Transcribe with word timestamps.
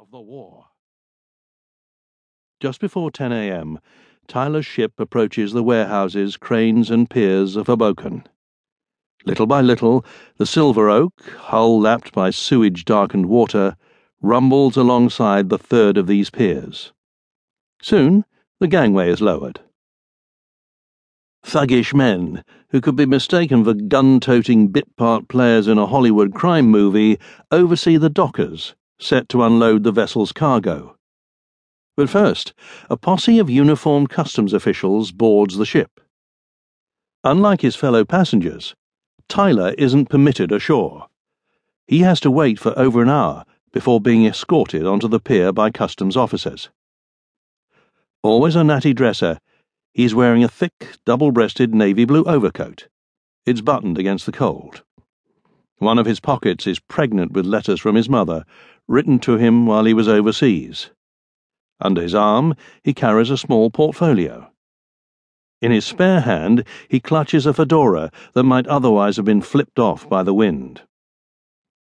of 0.00 0.10
the 0.10 0.20
war. 0.20 0.64
Just 2.58 2.80
before 2.80 3.10
10 3.10 3.32
a.m., 3.32 3.78
Tyler's 4.26 4.64
ship 4.64 4.92
approaches 4.96 5.52
the 5.52 5.62
warehouses, 5.62 6.38
cranes, 6.38 6.90
and 6.90 7.10
piers 7.10 7.54
of 7.54 7.66
Hoboken. 7.66 8.26
Little 9.26 9.46
by 9.46 9.60
little, 9.60 10.02
the 10.38 10.46
Silver 10.46 10.88
Oak, 10.88 11.20
hull 11.40 11.78
lapped 11.78 12.12
by 12.12 12.30
sewage 12.30 12.86
darkened 12.86 13.26
water, 13.26 13.76
rumbles 14.22 14.78
alongside 14.78 15.50
the 15.50 15.58
third 15.58 15.98
of 15.98 16.06
these 16.06 16.30
piers. 16.30 16.94
Soon, 17.82 18.24
the 18.58 18.68
gangway 18.68 19.10
is 19.10 19.20
lowered. 19.20 19.60
Thuggish 21.44 21.92
men, 21.92 22.42
who 22.70 22.80
could 22.80 22.96
be 22.96 23.04
mistaken 23.04 23.64
for 23.64 23.74
gun 23.74 24.18
toting 24.18 24.68
bit 24.68 24.96
part 24.96 25.28
players 25.28 25.68
in 25.68 25.76
a 25.76 25.86
Hollywood 25.86 26.32
crime 26.32 26.70
movie, 26.70 27.18
oversee 27.50 27.98
the 27.98 28.08
dockers, 28.08 28.74
set 29.00 29.28
to 29.30 29.42
unload 29.42 29.82
the 29.82 29.92
vessel's 29.92 30.32
cargo. 30.32 30.96
But 31.96 32.08
first, 32.08 32.54
a 32.88 32.96
posse 32.96 33.38
of 33.38 33.50
uniformed 33.50 34.10
customs 34.10 34.52
officials 34.52 35.10
boards 35.10 35.56
the 35.56 35.66
ship. 35.66 36.00
Unlike 37.24 37.62
his 37.62 37.76
fellow 37.76 38.04
passengers, 38.04 38.74
Tyler 39.28 39.74
isn't 39.76 40.08
permitted 40.08 40.52
ashore. 40.52 41.08
He 41.86 42.00
has 42.00 42.20
to 42.20 42.30
wait 42.30 42.58
for 42.58 42.78
over 42.78 43.02
an 43.02 43.08
hour 43.08 43.44
before 43.72 44.00
being 44.00 44.24
escorted 44.26 44.86
onto 44.86 45.08
the 45.08 45.20
pier 45.20 45.52
by 45.52 45.70
customs 45.70 46.16
officers. 46.16 46.70
Always 48.22 48.56
a 48.56 48.64
natty 48.64 48.92
dresser, 48.92 49.38
he's 49.92 50.14
wearing 50.14 50.44
a 50.44 50.48
thick, 50.48 50.98
double 51.04 51.32
breasted 51.32 51.74
navy 51.74 52.04
blue 52.04 52.24
overcoat. 52.24 52.88
It's 53.46 53.60
buttoned 53.60 53.98
against 53.98 54.26
the 54.26 54.32
cold. 54.32 54.82
One 55.80 55.98
of 55.98 56.04
his 56.04 56.20
pockets 56.20 56.66
is 56.66 56.78
pregnant 56.78 57.32
with 57.32 57.46
letters 57.46 57.80
from 57.80 57.94
his 57.94 58.06
mother, 58.06 58.44
written 58.86 59.18
to 59.20 59.38
him 59.38 59.64
while 59.64 59.86
he 59.86 59.94
was 59.94 60.08
overseas. 60.08 60.90
Under 61.80 62.02
his 62.02 62.14
arm, 62.14 62.54
he 62.84 62.92
carries 62.92 63.30
a 63.30 63.38
small 63.38 63.70
portfolio. 63.70 64.52
In 65.62 65.72
his 65.72 65.86
spare 65.86 66.20
hand, 66.20 66.64
he 66.86 67.00
clutches 67.00 67.46
a 67.46 67.54
fedora 67.54 68.12
that 68.34 68.42
might 68.42 68.66
otherwise 68.66 69.16
have 69.16 69.24
been 69.24 69.40
flipped 69.40 69.78
off 69.78 70.06
by 70.06 70.22
the 70.22 70.34
wind. 70.34 70.82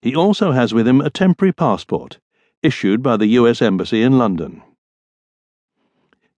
He 0.00 0.16
also 0.16 0.52
has 0.52 0.72
with 0.72 0.88
him 0.88 1.02
a 1.02 1.10
temporary 1.10 1.52
passport, 1.52 2.18
issued 2.62 3.02
by 3.02 3.18
the 3.18 3.26
US 3.38 3.60
Embassy 3.60 4.02
in 4.02 4.16
London. 4.16 4.62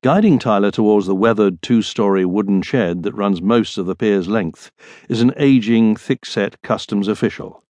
Guiding 0.04 0.38
Tyler 0.38 0.70
towards 0.70 1.06
the 1.06 1.14
weathered 1.14 1.62
two 1.62 1.80
story 1.80 2.26
wooden 2.26 2.60
shed 2.60 3.04
that 3.04 3.14
runs 3.14 3.40
most 3.40 3.78
of 3.78 3.86
the 3.86 3.96
pier's 3.96 4.28
length 4.28 4.70
is 5.08 5.22
an 5.22 5.32
aging, 5.38 5.96
thick 5.96 6.26
set 6.26 6.60
customs 6.60 7.08
official. 7.08 7.64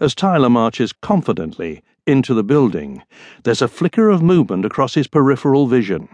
As 0.00 0.14
Tyler 0.14 0.50
marches 0.50 0.92
confidently 0.92 1.82
into 2.06 2.34
the 2.34 2.44
building, 2.44 3.04
there's 3.42 3.62
a 3.62 3.68
flicker 3.68 4.10
of 4.10 4.20
movement 4.20 4.66
across 4.66 4.92
his 4.92 5.06
peripheral 5.06 5.66
vision. 5.66 6.10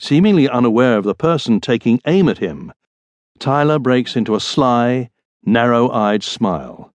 Seemingly 0.00 0.48
unaware 0.48 0.98
of 0.98 1.04
the 1.04 1.14
person 1.14 1.60
taking 1.60 2.00
aim 2.04 2.28
at 2.28 2.38
him, 2.38 2.72
Tyler 3.38 3.78
breaks 3.78 4.16
into 4.16 4.34
a 4.34 4.40
sly, 4.40 5.10
narrow 5.44 5.92
eyed 5.92 6.24
smile. 6.24 6.92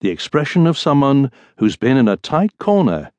The 0.00 0.08
expression 0.08 0.66
of 0.66 0.78
someone 0.78 1.30
who's 1.58 1.76
been 1.76 1.98
in 1.98 2.08
a 2.08 2.16
tight 2.16 2.56
corner, 2.56 3.12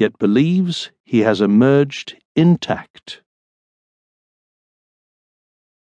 yet 0.00 0.18
believes 0.18 0.90
he 1.04 1.20
has 1.20 1.42
emerged 1.42 2.16
intact. 2.34 3.20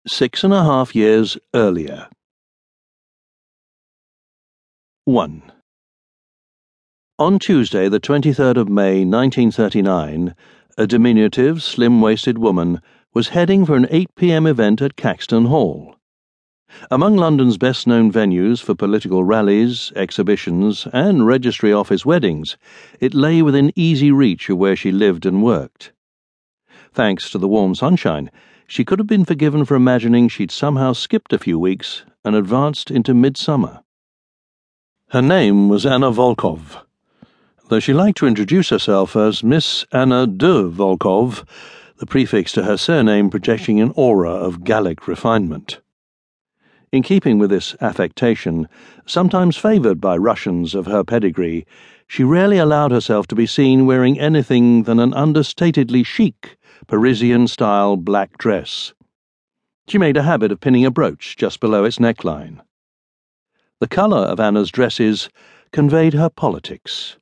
Six 0.07 0.43
and 0.43 0.53
a 0.53 0.63
half 0.63 0.95
years 0.95 1.37
earlier. 1.55 2.07
1. 5.05 5.51
On 7.17 7.39
Tuesday, 7.39 7.89
the 7.89 7.99
23rd 7.99 8.57
of 8.57 8.69
May, 8.69 9.03
1939, 9.03 10.35
a 10.77 10.87
diminutive, 10.87 11.63
slim 11.63 11.99
waisted 11.99 12.37
woman 12.37 12.81
was 13.15 13.29
heading 13.29 13.65
for 13.65 13.75
an 13.75 13.87
8 13.89 14.09
p.m. 14.15 14.45
event 14.45 14.81
at 14.81 14.95
Caxton 14.95 15.45
Hall. 15.45 15.95
Among 16.91 17.15
London's 17.15 17.57
best 17.57 17.87
known 17.87 18.11
venues 18.11 18.61
for 18.61 18.75
political 18.75 19.23
rallies, 19.23 19.91
exhibitions, 19.95 20.87
and 20.93 21.25
registry 21.25 21.73
office 21.73 22.05
weddings, 22.05 22.57
it 22.99 23.13
lay 23.13 23.41
within 23.41 23.73
easy 23.75 24.11
reach 24.11 24.49
of 24.49 24.57
where 24.57 24.75
she 24.75 24.91
lived 24.91 25.25
and 25.25 25.43
worked. 25.43 25.91
Thanks 26.93 27.29
to 27.31 27.37
the 27.37 27.47
warm 27.47 27.75
sunshine, 27.75 28.31
she 28.67 28.85
could 28.85 28.99
have 28.99 29.07
been 29.07 29.25
forgiven 29.25 29.65
for 29.65 29.75
imagining 29.75 30.27
she'd 30.27 30.51
somehow 30.51 30.93
skipped 30.93 31.33
a 31.33 31.39
few 31.39 31.59
weeks 31.59 32.03
and 32.23 32.35
advanced 32.35 32.91
into 32.91 33.13
midsummer. 33.13 33.83
Her 35.09 35.21
name 35.21 35.69
was 35.69 35.85
Anna 35.85 36.11
Wolkoff 36.11 36.83
though 37.73 37.79
she 37.79 37.93
liked 37.93 38.19
to 38.19 38.27
introduce 38.27 38.69
herself 38.69 39.15
as 39.15 39.43
Miss 39.43 39.85
Anna 39.91 40.27
de 40.27 40.69
Wolkoff, 40.69 41.43
the 41.97 42.05
prefix 42.05 42.51
to 42.51 42.63
her 42.63 42.77
surname 42.77 43.31
projecting 43.31 43.79
an 43.79 43.91
aura 43.95 44.29
of 44.29 44.63
Gallic 44.63 45.07
refinement. 45.07 45.79
In 46.93 47.01
keeping 47.01 47.39
with 47.39 47.49
this 47.49 47.75
affectation, 47.81 48.69
sometimes 49.07 49.57
favoured 49.57 49.99
by 49.99 50.15
Russians 50.15 50.75
of 50.75 50.85
her 50.85 51.03
pedigree, 51.03 51.65
she 52.05 52.23
rarely 52.23 52.59
allowed 52.59 52.91
herself 52.91 53.25
to 53.27 53.35
be 53.35 53.47
seen 53.47 53.87
wearing 53.87 54.19
anything 54.19 54.83
than 54.83 54.99
an 54.99 55.11
understatedly 55.11 56.05
chic, 56.05 56.55
Parisian 56.85 57.47
style 57.47 57.97
black 57.97 58.37
dress. 58.37 58.93
She 59.87 59.97
made 59.97 60.17
a 60.17 60.21
habit 60.21 60.51
of 60.51 60.59
pinning 60.59 60.85
a 60.85 60.91
brooch 60.91 61.35
just 61.35 61.59
below 61.59 61.83
its 61.83 61.97
neckline. 61.97 62.61
The 63.79 63.87
colour 63.87 64.27
of 64.27 64.39
Anna's 64.39 64.69
dresses 64.69 65.29
conveyed 65.71 66.13
her 66.13 66.29
politics 66.29 67.17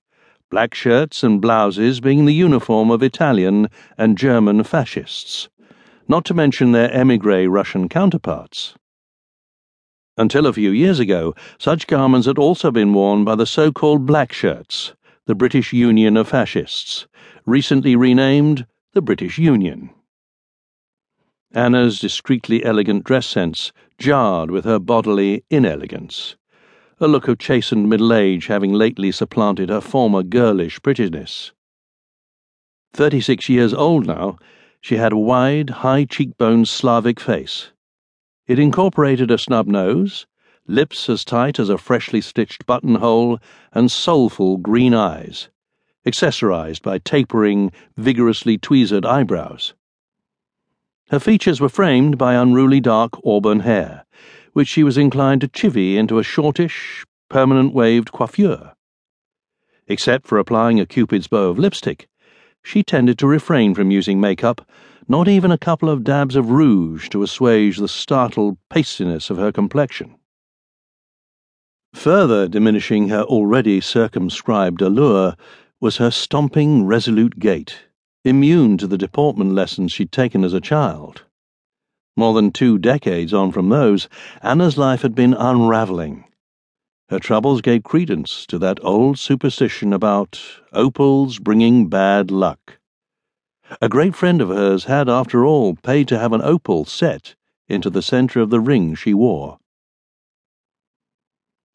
black 0.50 0.74
shirts 0.74 1.24
and 1.24 1.40
blouses 1.40 2.02
being 2.02 2.26
the 2.26 2.34
uniform 2.34 2.92
of 2.92 3.02
Italian 3.02 3.70
and 3.98 4.18
German 4.18 4.66
fascists, 4.66 5.48
not 6.10 6.26
to 6.26 6.34
mention 6.34 6.74
their 6.74 6.92
emigre 6.92 7.50
Russian 7.50 7.88
counterparts. 7.88 8.76
Until 10.18 10.46
a 10.46 10.54
few 10.54 10.72
years 10.72 11.00
ago, 11.00 11.34
such 11.58 11.88
garments 11.88 12.28
had 12.28 12.38
also 12.38 12.72
been 12.72 12.94
worn 12.94 13.24
by 13.24 13.36
the 13.36 13.46
so 13.46 13.72
called 13.72 14.06
Black 14.06 14.34
Shirts, 14.34 14.94
the 15.26 15.36
British 15.36 15.74
Union 15.74 16.18
of 16.18 16.30
Fascists, 16.30 17.08
recently 17.46 17.96
renamed 17.96 18.66
the 18.94 19.02
British 19.02 19.38
Union. 19.38 19.90
Anna's 21.54 22.00
discreetly 22.00 22.64
elegant 22.64 23.04
dress 23.04 23.28
sense 23.28 23.72
jarred 23.98 24.52
with 24.52 24.66
her 24.66 24.80
bodily 24.80 25.44
inelegance 25.50 26.36
a 27.02 27.08
look 27.08 27.28
of 27.28 27.40
chastened 27.40 27.90
middle 27.90 28.14
age 28.14 28.46
having 28.46 28.72
lately 28.72 29.12
supplanted 29.12 29.70
her 29.70 29.82
former 29.82 30.22
girlish 30.22 30.80
prettiness. 30.84 31.52
Thirty 32.94 33.20
six 33.20 33.50
years 33.50 33.74
old 33.74 34.06
now, 34.06 34.38
she 34.82 34.98
had 34.98 35.12
a 35.12 35.18
wide, 35.18 35.72
high 35.82 36.06
cheekboned 36.06 36.68
Slavic 36.68 37.20
face. 37.20 37.72
It 38.51 38.59
incorporated 38.59 39.31
a 39.31 39.38
snub 39.38 39.66
nose, 39.66 40.28
lips 40.67 41.07
as 41.07 41.23
tight 41.23 41.57
as 41.57 41.69
a 41.69 41.78
freshly 41.78 42.19
stitched 42.19 42.66
buttonhole, 42.66 43.39
and 43.72 43.89
soulful 43.89 44.57
green 44.57 44.94
eyes, 44.94 45.47
accessorized 46.06 46.81
by 46.81 46.97
tapering, 46.97 47.72
vigorously 47.95 48.57
tweezered 48.57 49.06
eyebrows. 49.06 49.73
Her 51.12 51.19
features 51.22 51.62
were 51.62 51.69
framed 51.69 52.17
by 52.17 52.34
unruly 52.34 52.81
dark 52.81 53.13
auburn 53.23 53.62
hair 53.62 54.03
which 54.51 54.68
she 54.68 54.83
was 54.83 54.97
inclined 54.97 55.39
to 55.39 55.47
chivy 55.47 55.95
into 55.95 56.19
a 56.19 56.23
shortish, 56.23 57.06
permanent 57.29 57.73
waved 57.73 58.12
coiffure. 58.12 58.73
Except 59.88 60.28
for 60.28 60.38
applying 60.38 60.78
a 60.78 60.85
cupid's 60.85 61.28
bow 61.28 61.47
of 61.47 61.57
lipstick, 61.57 62.09
she 62.62 62.83
tended 62.83 63.18
to 63.19 63.28
refrain 63.28 63.73
from 63.73 63.91
using 63.91 64.19
makeup, 64.19 64.68
not 65.07 65.28
even 65.28 65.51
a 65.51 65.57
couple 65.57 65.89
of 65.89 66.03
dabs 66.03 66.35
of 66.35 66.51
rouge 66.51 67.09
to 67.09 67.23
assuage 67.23 67.78
the 67.78 67.88
startled 67.88 68.57
pastiness 68.69 69.29
of 69.29 69.38
her 69.38 69.51
complexion. 69.51 70.16
Further 71.94 72.47
diminishing 72.47 73.09
her 73.09 73.23
already 73.23 73.81
circumscribed 73.81 74.81
allure 74.81 75.35
was 75.79 75.97
her 75.97 76.12
stomping, 76.12 76.85
resolute 76.85 77.39
gait, 77.39 77.80
immune 78.24 78.77
to 78.77 78.88
the 78.88 78.98
deportment 78.98 79.53
lessons 79.53 79.92
she'd 79.92 80.12
taken 80.12 80.44
as 80.44 80.53
a 80.53 80.62
child. 80.62 81.24
More 82.15 82.33
than 82.33 82.51
two 82.51 82.77
decades 82.77 83.33
on 83.33 83.51
from 83.51 83.69
those, 83.69 84.07
Anna's 84.42 84.77
life 84.77 85.01
had 85.01 85.15
been 85.15 85.33
unravelling. 85.33 86.25
Her 87.09 87.19
troubles 87.19 87.62
gave 87.62 87.83
credence 87.83 88.45
to 88.45 88.57
that 88.59 88.80
old 88.83 89.19
superstition 89.19 89.92
about 89.92 90.42
opals 90.71 91.39
bringing 91.39 91.88
bad 91.88 92.31
luck. 92.31 92.77
A 93.79 93.88
great 93.88 94.15
friend 94.15 94.41
of 94.41 94.50
hers 94.50 94.85
had, 94.85 95.07
after 95.07 95.45
all, 95.45 95.75
paid 95.75 96.07
to 96.09 96.19
have 96.19 96.33
an 96.33 96.41
opal 96.41 96.83
set 96.83 97.35
into 97.69 97.89
the 97.89 98.01
centre 98.01 98.41
of 98.41 98.50
the 98.50 98.59
ring 98.59 98.95
she 98.95 99.13
wore. 99.13 99.59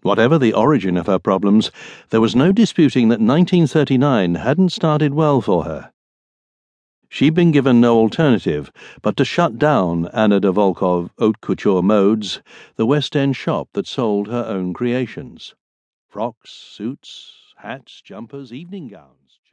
Whatever 0.03 0.39
the 0.39 0.53
origin 0.53 0.97
of 0.97 1.07
her 1.07 1.19
problems, 1.19 1.71
there 2.11 2.21
was 2.21 2.37
no 2.37 2.53
disputing 2.53 3.09
that 3.09 3.21
1939 3.21 4.35
hadn't 4.35 4.73
started 4.73 5.15
well 5.15 5.41
for 5.41 5.65
her. 5.65 5.91
She'd 7.09 7.35
been 7.35 7.51
given 7.51 7.81
no 7.81 7.97
alternative 7.97 8.71
but 9.01 9.17
to 9.17 9.25
shut 9.25 9.59
down 9.59 10.09
Anna 10.13 10.39
de 10.39 10.53
Wolkoff 10.53 11.11
Haute 11.19 11.41
Couture 11.41 11.83
Modes, 11.83 12.43
the 12.77 12.85
West 12.85 13.17
End 13.17 13.37
shop 13.37 13.69
that 13.73 13.87
sold 13.87 14.29
her 14.29 14.45
own 14.45 14.75
creations 14.75 15.55
frocks, 16.09 16.51
suits, 16.51 17.55
hats, 17.57 18.03
jumpers, 18.03 18.53
evening 18.53 18.89
gowns. 18.89 19.26